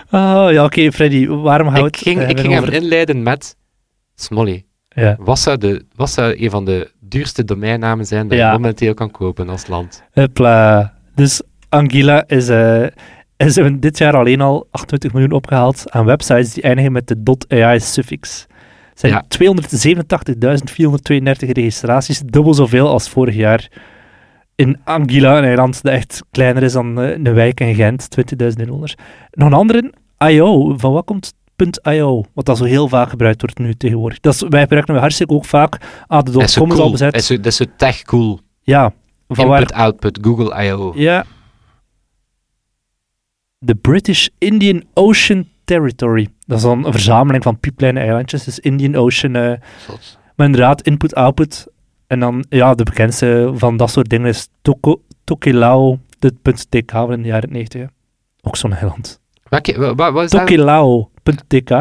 [0.09, 1.27] Ah, ja, oké, Freddy.
[1.27, 2.73] Waarom we Ik ging, eh, ik ging hem over...
[2.73, 3.55] inleiden met...
[4.15, 4.65] Smolly.
[4.89, 5.15] Ja.
[5.19, 8.47] Wat zou, de, wat zou een van de duurste domeinnamen zijn dat Ja.
[8.51, 10.03] je momenteel kan kopen als land?
[10.11, 10.93] Hopla.
[11.15, 12.85] Dus Anguilla is, eh
[13.37, 18.45] is dit jaar alleen al 28 miljoen opgehaald aan websites die eindigen met de .ai-suffix.
[18.95, 19.23] Zijn Ja.
[19.27, 23.67] 287.432 registraties, dubbel zoveel als vorig jaar.
[24.55, 28.07] In Anguilla, een eiland dat echt kleiner is dan eh, een wijk in Gent,
[28.41, 28.95] 20.000 inwoners.
[29.31, 30.77] Nog een andere, I.O.
[30.77, 31.33] Van wat komt
[31.83, 32.23] .io?
[32.33, 34.19] Wat dat zo heel vaak gebruikt wordt nu tegenwoordig.
[34.19, 35.77] Dat is, wij gebruiken hem hartstikke ook vaak.
[36.07, 36.91] Ah, de Dat is zo .com is al cool.
[36.91, 37.11] bezet.
[37.27, 38.39] Dat is zo, tech cool.
[38.61, 38.93] Ja,
[39.27, 40.93] van waar Input, output, Google I.O.
[40.95, 41.25] ja.
[43.57, 46.27] De British Indian Ocean Territory.
[46.45, 48.43] Dat is dan een verzameling van piepkleine eilandjes.
[48.43, 49.35] Dus Indian Ocean.
[49.35, 49.53] eh,
[50.35, 51.67] maar inderdaad, input-output.
[52.07, 56.33] En dan, ja, de bekendste van dat soort dingen is Toko, Tokelau, de
[56.69, 57.81] .tk van in de jaren 90.
[57.81, 57.87] hè.
[58.41, 59.19] Ook zo'n eiland.
[59.49, 60.29] Welke, wat?
[60.29, 61.71] Tokelau.tk.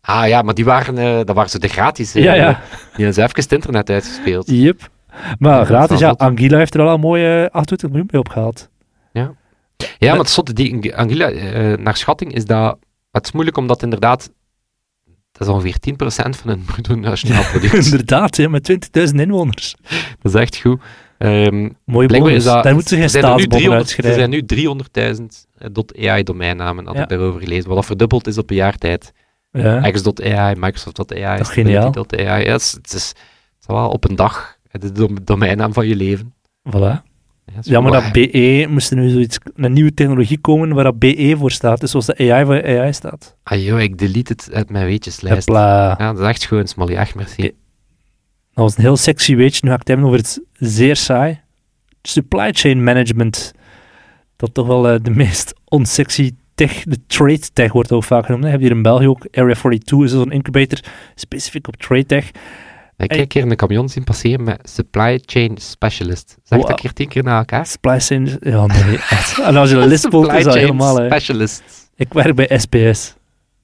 [0.00, 2.14] Ah ja, maar die waren, eh, dat waren zo de gratis.
[2.14, 2.48] eh, Ja, ja.
[2.96, 4.50] Die hebben ze even het internet uitgespeeld.
[4.50, 4.90] Yep.
[5.38, 6.14] Maar Ja, gratis, ja.
[6.16, 8.70] Anguilla heeft er al een mooie 28 miljoen mee opgehaald.
[9.98, 11.28] Ja, maar het zotte, die Anguilla,
[11.76, 12.78] naar schatting is dat...
[13.12, 14.30] Het is moeilijk omdat inderdaad
[15.32, 15.96] dat is ongeveer 10%
[16.38, 17.72] van hun bruto nationaal product.
[17.84, 18.72] Inderdaad, met
[19.10, 19.74] 20.000 inwoners.
[20.22, 20.80] dat is echt goed.
[21.18, 22.44] Ehm, Blijkbaar bonus.
[22.44, 24.14] dat- Daar moeten ze geen er zijn er nu staatsbonnen 300 Er uitschrijven.
[24.20, 25.46] zijn nu 300.000
[25.96, 27.02] eh, .ai-domeinnamen, had Ja.
[27.02, 29.12] ik daarover gelezen, wat dat verdubbeld is op een jaar tijd.
[29.50, 29.90] Ja.
[29.90, 31.92] X.ai, Microsoft.ai, Dat is geniaal.
[32.08, 33.16] Ja, het, is, het, is, het
[33.60, 36.34] is wel op een dag de dom- domeinnaam van je leven.
[36.68, 37.11] Voilà.
[37.60, 40.98] Ja, dat maar dat BE moest er nu zoiets, een nieuwe technologie komen waar dat
[40.98, 41.80] BE voor staat.
[41.80, 43.36] Dus zoals de AI voor AI staat.
[43.42, 45.48] Ah joh, ik delete het uit mijn weetjeslijst.
[45.48, 45.94] Hopla.
[45.98, 46.94] Ja, dat is echt gewoon, Smally.
[46.94, 47.42] Echt merci.
[47.42, 49.60] Dat was een heel sexy weetje.
[49.62, 51.40] Nu ga ik het hebben over het zeer saai.
[52.02, 53.54] Supply chain management.
[54.36, 58.44] Dat toch wel eh, de meest onsexy tech, de trade tech wordt ook vaak genoemd.
[58.44, 59.26] Heb je hier in België ook.
[59.30, 60.80] Area 42 is zo'n incubator
[61.14, 62.30] specifiek op trade tech.
[63.02, 66.36] Ik heb een keer een camion zien passeren met supply chain specialist.
[66.44, 66.68] Zeg Wow.
[66.68, 67.66] dat keer tien keer na elkaar.
[67.66, 69.38] Supply chain, ja nee, echt.
[69.40, 70.96] En als je een list is dat helemaal...
[70.96, 71.62] specialist.
[71.96, 73.14] Ik werk bij SPS.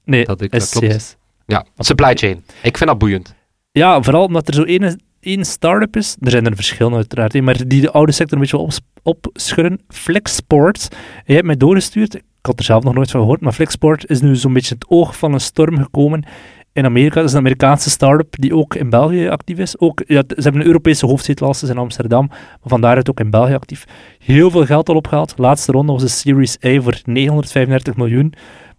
[0.04, 0.62] Nee, Dat, ik, dat.
[0.62, 1.16] SCS.
[1.46, 2.44] Ja, supply chain.
[2.62, 3.34] Ik vind dat boeiend.
[3.72, 6.16] Ja, vooral omdat er zo één, één start-up is.
[6.20, 9.80] Er zijn er verschillen uiteraard, maar die de oude sector een beetje ops- opschudden.
[9.88, 10.88] Flexport.
[11.24, 12.14] Je hebt mij doorgestuurd.
[12.14, 14.84] Ik had er zelf nog nooit van gehoord, maar Flexport is nu zo'n beetje het
[14.88, 16.24] oog van een storm gekomen
[16.72, 17.14] in Amerika.
[17.14, 19.78] Dat is een Amerikaanse start-up die ook in België actief is.
[19.78, 23.10] Ook, ja, ze hebben een Europese hoofdzetel als ze zijn in Amsterdam, maar van daaruit
[23.10, 23.84] ook in België actief.
[24.18, 25.34] Heel veel geld al opgehaald.
[25.36, 28.34] Laatste ronde was de Series A voor 935 miljoen.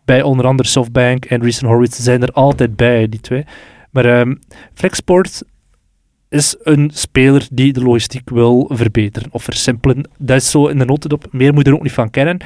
[0.06, 3.46] Bij onder andere SoftBank en Recent Horowitz zijn er altijd bij, die twee.
[3.92, 4.36] Maar ehm,
[4.74, 5.44] Flexport
[6.30, 10.10] is een speler die de logistiek wil verbeteren of versimpelen.
[10.18, 11.28] Dat is zo in de notendop.
[11.32, 12.38] Meer moet je er ook niet van kennen.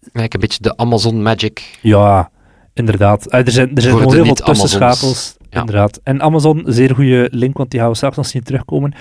[0.00, 1.78] Eigenlijk een beetje de Amazon Magic.
[1.82, 2.30] Ja,
[2.74, 3.26] inderdaad.
[3.26, 5.36] Eh, er zijn, er zijn de heel veel tussenschakels.
[5.50, 5.60] Ja.
[5.60, 6.00] Inderdaad.
[6.02, 8.94] En Amazon, zeer goede link, want die gaan we straks nog zien terugkomen.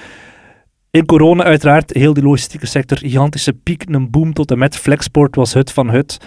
[0.91, 4.77] In corona uiteraard, heel die logistieke sector, gigantische piek, een boom tot en met.
[4.77, 6.17] Flexport was hut van hut.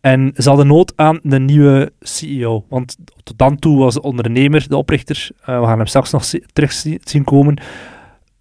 [0.00, 2.64] En ze hadden nood aan een nieuwe CEO.
[2.68, 6.24] Want tot dan toe was de ondernemer, de oprichter, eh, we gaan hem straks nog
[6.24, 7.58] zi- terug zi- zien komen.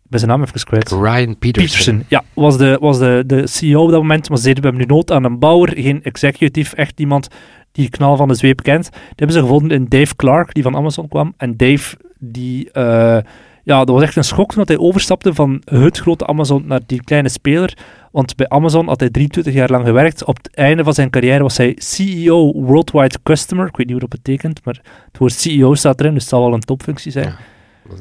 [0.10, 0.92] Ben zijn naam even kwijt.
[0.92, 1.52] Ryan Peterson.
[1.52, 4.30] Peterson, ja, was de, was de, de CEO op dat moment.
[4.30, 7.28] Maar ze zeiden, we hebben nu nood aan een bouwer, geen executive, echt iemand
[7.72, 8.90] die knal van de zweep kent.
[8.92, 11.34] Die hebben ze gevonden in Dave Clark, die van Amazon kwam.
[11.38, 13.18] En Dave, die, eh,
[13.64, 17.04] ja, dat was echt een schok toen hij overstapte van het grote Amazon naar die
[17.04, 17.78] kleine speler.
[18.12, 20.24] Want bij Amazon had hij 23 jaar lang gewerkt.
[20.26, 23.68] Op het einde van zijn carrière was hij CEO Worldwide Customer.
[23.68, 26.42] Ik weet niet hoe dat betekent, maar het woord CEO staat erin, dus het zal
[26.44, 27.28] wel een topfunctie zijn.
[27.28, 27.38] Ja.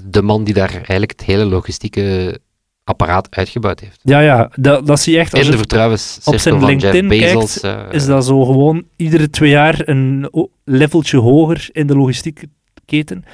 [0.05, 2.39] De man die daar eigenlijk het hele logistieke
[2.85, 4.01] apparaat uitgebouwd heeft.
[4.03, 6.83] Ja, ja, dat, dat zie je echt als In de vertrouwenscirkel op zijn van Jeff
[6.93, 7.61] LinkedIn Bezos.
[7.61, 10.31] eh, is dat zo gewoon iedere twee jaar een
[10.65, 12.49] leveltje hoger in de logistieke
[12.85, 13.25] keten.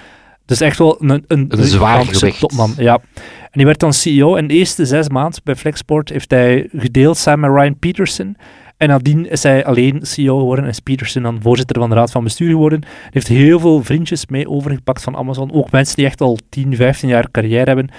[0.46, 2.38] Dus echt wel een, een, Een zwaar gewicht.
[2.40, 2.74] topman.
[2.76, 2.94] Ja.
[3.42, 4.36] En die werd dan CEO.
[4.36, 8.36] En de eerste zes maanden bij Flexport heeft hij gedeeld samen met Ryan Peterson.
[8.82, 10.64] En nadien is hij alleen CEO geworden.
[10.64, 12.80] En is Peterson dan voorzitter van de raad van bestuur geworden.
[12.82, 15.52] Hij heeft heel veel vriendjes mee overgepakt van Amazon.
[15.52, 17.90] Ook mensen die echt al 10, 15 jaar carrière hebben.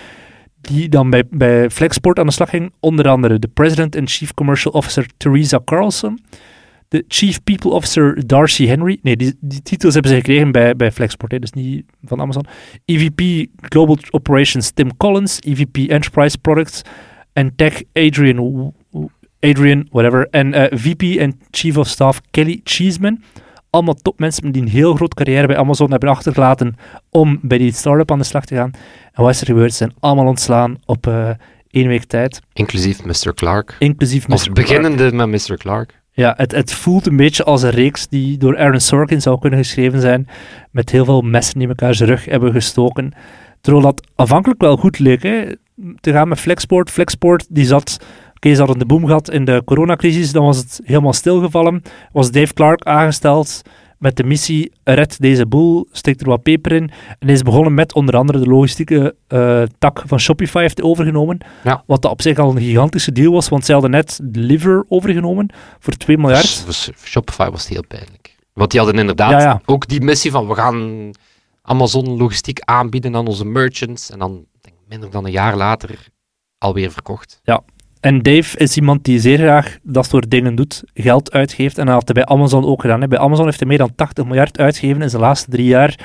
[0.61, 2.71] Die dan bij, bij Flexport aan de slag gingen.
[2.79, 6.19] Onder andere de president en chief commercial officer Theresa Carlson
[6.87, 8.99] de Chief People Officer Darcy Henry.
[9.01, 12.45] Nee, die, die titels hebben ze gekregen bij, bij Flexport, hè, dus niet van Amazon.
[12.85, 16.81] EVP Global Operations Tim Collins, EVP Enterprise Products
[17.33, 18.73] en Tech Adrian,
[19.43, 20.27] Adrian whatever.
[20.29, 23.21] En eh, VP en Chief of Staff Kelly Cheeseman.
[23.69, 26.75] Allemaal topmensen die een heel grote carrière bij Amazon hebben achtergelaten
[27.09, 28.71] om bij die start-up aan de slag te gaan.
[29.13, 29.71] En wat is er gebeurd?
[29.71, 31.29] Ze zijn allemaal ontslaan op eh
[31.73, 33.33] één week tijd, inclusief Mr.
[33.33, 33.75] Clark.
[33.79, 34.35] inclusief Mr.
[34.35, 34.53] Clark.
[34.53, 35.57] beginnende met Mr.
[35.57, 36.01] Clark.
[36.11, 39.59] Ja, het, het voelt een beetje als een reeks die door Aaron Sorkin zou kunnen
[39.59, 40.27] geschreven zijn,
[40.71, 43.13] met heel veel messen die elkaar zijn rug hebben gestoken.
[43.61, 45.45] Terwijl dat aanvankelijk wel goed leek, hè,
[45.99, 46.91] te gaan met Flexport.
[46.91, 48.05] Flexport, die zat,
[48.51, 51.81] ze hadden de boom gehad in de coronacrisis, dan was het helemaal stilgevallen.
[52.11, 53.61] Was Dave Clark aangesteld
[54.03, 56.91] met de missie, red deze boel, steek er wat peper in.
[57.19, 61.37] En is begonnen met onder andere de logistieke eh, tak van Shopify heeft overgenomen.
[61.63, 61.83] Ja.
[61.87, 65.93] Wat op zich al een gigantische deal was, want zij hadden net Deliver overgenomen voor
[65.93, 66.49] 2 miljard.
[66.49, 68.35] Voor, voor Shopify was het heel pijnlijk.
[68.53, 69.61] Want die hadden inderdaad Ja, ja.
[69.65, 71.11] ook die missie van we gaan
[71.61, 74.11] Amazon logistiek aanbieden aan onze merchants.
[74.11, 76.07] En dan denk ik, minder dan een jaar later
[76.57, 77.39] alweer verkocht.
[78.03, 81.77] En Dave is iemand die zeer graag dat soort dingen doet, geld uitgeeft.
[81.77, 83.01] En dat had hij bij Amazon ook gedaan.
[83.01, 83.07] hè.
[83.07, 85.99] Bij Amazon heeft hij meer dan 80 miljard uitgegeven in zijn laatste drie jaar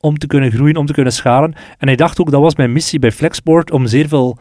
[0.00, 1.54] om te kunnen groeien, om te kunnen schalen.
[1.78, 4.38] En hij dacht ook, dat was mijn missie bij Flexport, om zeer veel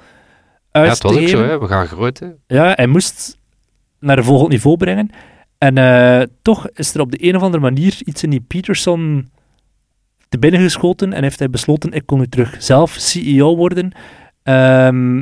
[0.71, 1.37] uit Ja, het was te ook geven.
[1.37, 1.59] zo, hè.
[1.59, 1.87] we gaan.
[2.19, 2.55] Hè.
[2.55, 3.37] Ja, hij moest
[3.99, 5.09] naar een volgend niveau brengen.
[5.57, 9.29] En eh, toch is er op de een of andere manier iets in die Peterson
[10.29, 13.91] te binnen geschoten en heeft hij besloten, ik kon nu terug zelf CEO worden.
[14.43, 15.21] Ehm,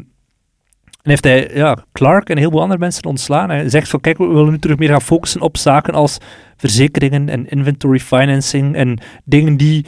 [1.02, 3.50] En heeft hij ja, Clark en heel veel andere mensen ontslaan.
[3.50, 6.18] Hij zegt van, kijk, we willen nu terug meer gaan focussen op zaken als
[6.58, 9.86] verzekeringen en inventory financing en dingen die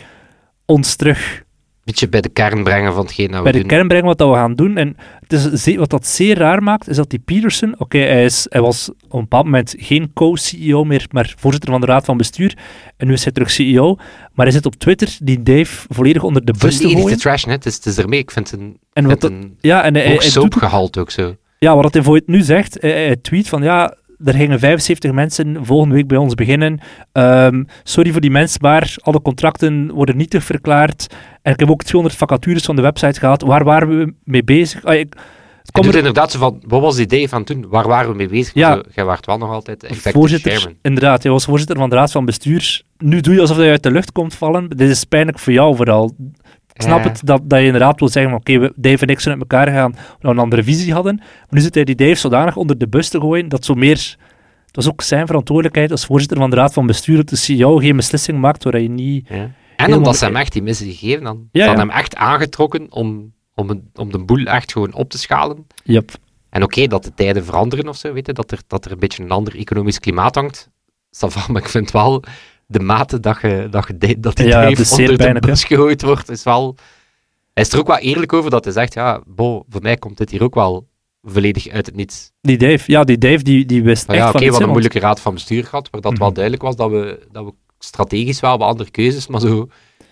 [0.65, 1.43] ons terug
[1.83, 3.67] beetje bij de kern brengen van hetgeen dat we bij de doen.
[3.67, 4.77] kern brengen wat dat we gaan doen.
[4.77, 8.45] En het is wat dat zeer raar maakt, is dat die Peterson, oké, hij, is-
[8.49, 12.17] hij was op een bepaald moment geen co-CEO meer, maar voorzitter van de raad van
[12.17, 12.57] bestuur.
[12.97, 13.95] En nu is hij terug CEO.
[14.33, 17.17] Maar hij zit op Twitter die Dave volledig onder de bus te gooien.
[17.17, 17.55] trashen, hè.
[17.55, 18.19] Het is, het is ermee.
[18.19, 20.31] Ik vind het een, En wat vind dat- een ja, en hij, hij, hoog hij
[20.31, 21.35] doet ook zo.
[21.59, 25.11] Ja, wat hij voor het nu zegt, hij, hij tweet van ja, er gingen 75
[25.11, 26.79] mensen volgende week bij ons beginnen.
[27.11, 31.15] Ehm, sorry voor die mensen, maar alle contracten worden nietig verklaard.
[31.41, 33.41] En ik heb ook 200 vacatures van de website gehad.
[33.41, 34.83] Waar waren we mee bezig?
[34.83, 35.15] Ah, ik,
[35.63, 37.65] het doet er, inderdaad zo van, wat was het idee van toen?
[37.69, 38.53] Waar waren we mee bezig?
[38.53, 38.75] Ja.
[38.75, 42.25] Zo, jij waart wel nog altijd voorzitter, inderdaad, hij was voorzitter van de raad van
[42.25, 42.81] bestuur.
[42.97, 44.69] Nu doe je alsof hij uit de lucht komt vallen.
[44.69, 46.15] Dit is pijnlijk voor jou vooral.
[46.73, 49.33] Ik snap het dat, dat je inderdaad wil zeggen: oké, we Dave en ik zijn
[49.33, 51.15] uit elkaar gegaan omdat we een andere visie hadden.
[51.15, 54.15] Maar nu zit hij die Dave zodanig onder de bus te gooien dat zo meer.
[54.65, 57.77] Het was ook zijn verantwoordelijkheid als voorzitter van de raad van bestuur dat de CEO
[57.77, 59.27] geen beslissing maakt waar hij niet.
[59.29, 59.51] Ja.
[59.75, 61.47] En omdat ze hem echt die missen gegeven dan.
[61.51, 61.75] Ja, ja.
[61.75, 65.67] hem echt aangetrokken om, om, een- om de boel echt gewoon op te schalen.
[65.83, 66.11] Yep.
[66.49, 68.99] En oké, dat de tijden veranderen of zo, weet je, dat er, dat er een
[68.99, 70.69] beetje een ander economisch klimaat hangt.
[71.15, 72.23] Ça va, maar ik vind wel
[72.73, 75.49] de mate dat, je, dat, je, de- dat die Ja, onder de pijnlijk, hè.
[75.51, 76.75] bus gegooid wordt, is wel...
[77.53, 80.17] Hij is er ook wel eerlijk over dat hij zegt, ja, bo, voor mij komt
[80.17, 80.87] dit hier ook wel
[81.23, 82.31] volledig uit het niets.
[82.41, 84.65] Die Dave, ja, die Dave die, die wist Maar echt ja, oké, van hadden hè,
[84.65, 86.33] een moeilijke raad van bestuur gehad, waar dat wel Mhm.
[86.35, 89.59] duidelijk was dat we, dat we strategisch wel wat andere keuzes, maar zo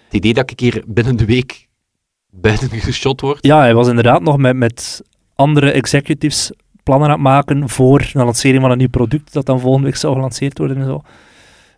[0.05, 1.67] het idee dat ik hier binnen de week
[2.29, 3.45] buiten geschot word.
[3.45, 5.01] Ja, hij was inderdaad nog met, met
[5.35, 6.51] andere executives
[6.83, 9.95] plannen aan het maken voor de lancering van een nieuw product dat dan volgende week
[9.95, 11.01] zou gelanceerd worden en zo.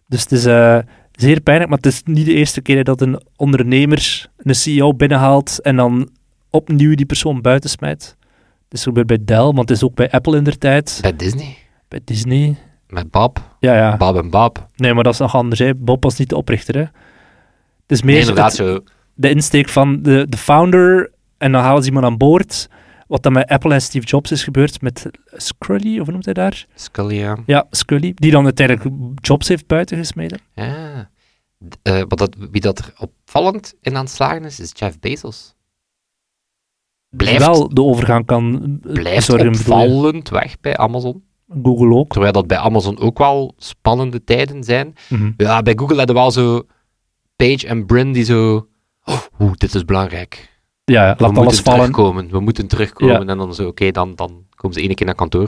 [0.08, 0.78] Dus het is eh,
[1.12, 5.60] zeer pijnlijk, maar het is niet de eerste keer dat een ondernemer een CEO binnenhaalt
[5.62, 6.10] en dan
[6.50, 8.16] opnieuw die persoon buiten smijt.
[8.70, 11.16] Het is gebeurd bij Dell, want het is ook bij Apple in der tijd, Bij
[11.16, 12.56] Disney, bij Disney.
[12.90, 13.98] met Bob, Ja, ja.
[13.98, 14.68] Bob en Bob.
[14.76, 15.60] Nee, maar dat is nog anders.
[15.60, 15.76] Hè.
[15.76, 16.76] Bob was niet de oprichter.
[16.76, 16.82] Hè.
[16.82, 16.92] Het
[17.88, 18.80] is meer Nee, inderdaad, het- zo
[19.16, 22.70] de insteek van de, de founder en dan halen ze iemand aan boord.
[23.08, 26.34] Wat dan met Apple en Steve Jobs is gebeurd met Scully, of hoe noemt hij
[26.34, 26.66] daar?
[26.76, 27.38] Scully, ja.
[27.46, 28.12] Ja, Scully.
[28.16, 30.40] Die dan uiteindelijk Jobs heeft buiten gesmeden.
[30.54, 31.10] Ja.
[31.82, 35.54] Eh, wat dat, wie dat er opvallend in aan het slagen is, is Jeff Bezos.
[37.10, 39.48] Blijft- wel de overgang kan eh, Blijft zorgen.
[39.48, 41.24] opvallend weg bij Amazon.
[41.64, 42.12] Google ook.
[42.12, 44.94] Terwijl dat bij Amazon ook wel spannende tijden zijn.
[45.10, 45.32] Mhm.
[45.38, 46.62] Ja, bij Google hadden we wel zo
[47.36, 48.68] Page en Brin die zo...
[49.04, 50.52] Oh, oeh, dit is belangrijk.
[50.86, 51.80] Ja, ja, We laat alles moeten vallen.
[51.80, 52.30] terugkomen.
[52.32, 53.30] We moeten terugkomen.
[53.30, 55.48] En dan zo, oké, dan, dan komen ze één keer naar kantoor.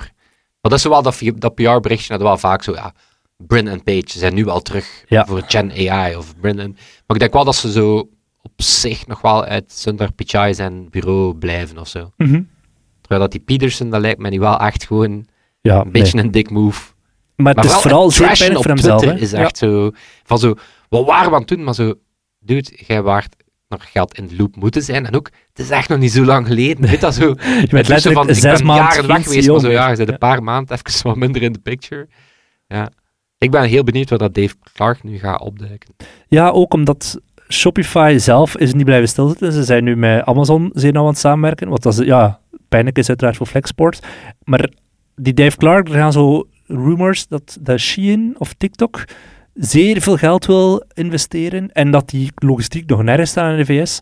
[0.61, 2.93] Maar dat is zo wel dat, dat PR-berichtje hadden wel vaak zo, ja,
[3.37, 5.25] Brin en Page zijn nu al terug Ja.
[5.25, 6.71] voor Gen AI of Brin en...
[6.71, 7.97] Maar ik denk wel dat ze zo
[8.41, 12.11] op zich nog wel uit Sundar Pichai zijn bureau blijven of zo.
[12.17, 12.41] Mhm.
[13.01, 15.25] Terwijl dat die Peterson, dat lijkt me nu wel echt gewoon
[15.61, 16.91] Ja, een beetje een dik move.
[17.35, 19.01] Maar het is vooral zeer pijnlijk voor hemzelf.
[19.01, 19.15] Hè.
[19.15, 19.91] is echt zo...
[20.23, 20.53] Van zo,
[20.89, 21.63] wat waren we aan het doen?
[21.63, 21.93] Maar zo,
[22.39, 23.35] dude, jij waart
[23.67, 25.05] nog geld in de loop moeten zijn.
[25.05, 26.89] En ook, het is echt nog niet zo lang geleden.
[26.89, 27.27] Weet dat zo?
[27.61, 29.95] Je bent letterlijk van, ik zes ben maanden jaren weg geweest, maar zo, ja, je
[29.95, 32.07] bent een paar maanden even wat minder in de picture.
[32.67, 32.89] Ja.
[33.37, 35.95] Ik ben heel benieuwd waar dat Dave Clark nu gaat opduiken.
[36.27, 39.51] Ja, ook omdat Shopify zelf is niet blijven stilzitten.
[39.51, 41.69] Ze zijn nu met Amazon zeer nauw aan het samenwerken.
[41.69, 43.99] Wat dat is, ja, pijnlijk is uiteraard voor Flexport.
[44.43, 44.69] Maar
[45.15, 49.03] die Dave Clark, er gaan zo rumors dat, dat Shein of TikTok
[49.55, 53.99] zeer veel geld wil investeren en dat die logistiek nog nergens staat in de VS.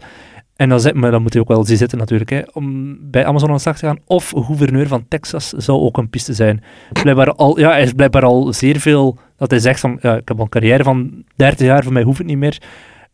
[0.55, 3.25] En dan, zit, maar dan moet hij ook wel zien zitten natuurlijk, hè, om bij
[3.25, 3.99] Amazon aan de slag te gaan.
[4.05, 6.63] Of gouverneur van Texas zou ook een piste zijn.
[7.03, 10.27] Blijkbaar al, ja, hij is blijkbaar al zeer veel, dat hij zegt van, ja, ik
[10.27, 12.53] heb al een carrière van 30 jaar, voor mij hoeft het niet meer.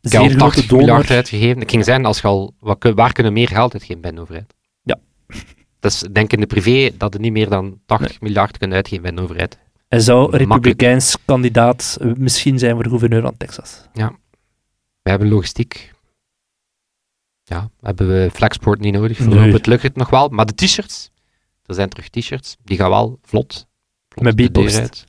[0.01, 0.85] Ik heb Zeer al grote 80 donor.
[0.85, 1.61] miljard uitgegeven.
[1.61, 4.19] Ik ging zeggen, als je al, wat, waar kunnen we meer geld uitgeven bij een
[4.19, 4.55] overheid?
[4.83, 4.99] Ja.
[5.79, 9.03] Dus ik denk in de privé dat er niet meer dan 80 miljard kunnen uitgeven
[9.03, 9.57] bij een overheid.
[9.89, 13.81] Hij zou republikeins kandidaat misschien zijn voor de gouverneur van Texas.
[15.01, 15.91] We hebben logistiek.
[17.43, 19.19] Ja, hebben we Flexport niet nodig.
[19.19, 19.27] Nee.
[19.27, 20.29] Voorlopig lukt het nog wel.
[20.29, 21.09] Maar de t-shirts,
[21.65, 23.67] er zijn terug t-shirts, die gaan wel vlot.
[24.09, 25.05] vlot Met de uit.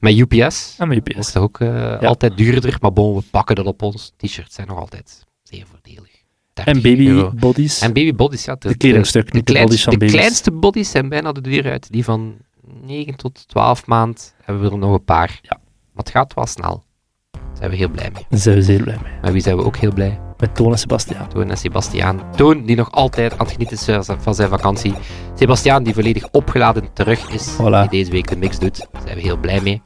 [0.00, 0.74] Met UPS.
[0.78, 1.18] Ah, maar Dat UPS.
[1.26, 4.12] is toch ook eh, altijd duurder, maar bon, we pakken dat op ons.
[4.16, 6.24] T-shirts zijn nog altijd zeer voordelig.
[6.52, 7.32] 30 En baby euro.
[7.34, 7.80] bodies.
[7.80, 8.54] En baby bodies, ja.
[8.54, 11.92] de kledingstuk, niet de bodies van de kleinste bodies zijn bijna de deur uit.
[11.92, 15.38] Die van 9 tot 12 maand hebben we er nog een paar.
[15.42, 15.58] Ja.
[15.92, 16.84] Maar het gaat wel snel.
[17.30, 18.26] Daar zijn we heel blij mee.
[18.28, 19.12] Daar zijn we zeer blij mee.
[19.22, 20.20] Maar wie zijn we ook heel blij?
[20.36, 21.28] Met Toon en Sebastiaan.
[21.28, 22.20] Toon en Sebastiaan.
[22.36, 24.94] Toon, die nog altijd aan het genieten is van zijn vakantie.
[25.34, 27.54] Sebastiaan, die volledig opgeladen terug is.
[27.54, 27.58] Voilà.
[27.80, 28.86] Die deze week de mix doet.
[28.92, 29.82] Daar zijn we heel blij mee.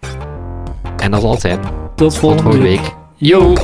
[0.96, 1.60] En dat zal het zijn.
[1.60, 2.80] Tot Tot volgende volgende week.
[2.80, 2.94] week.
[3.16, 3.54] Yo!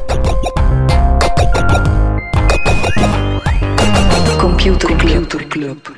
[4.38, 5.94] Computer Club.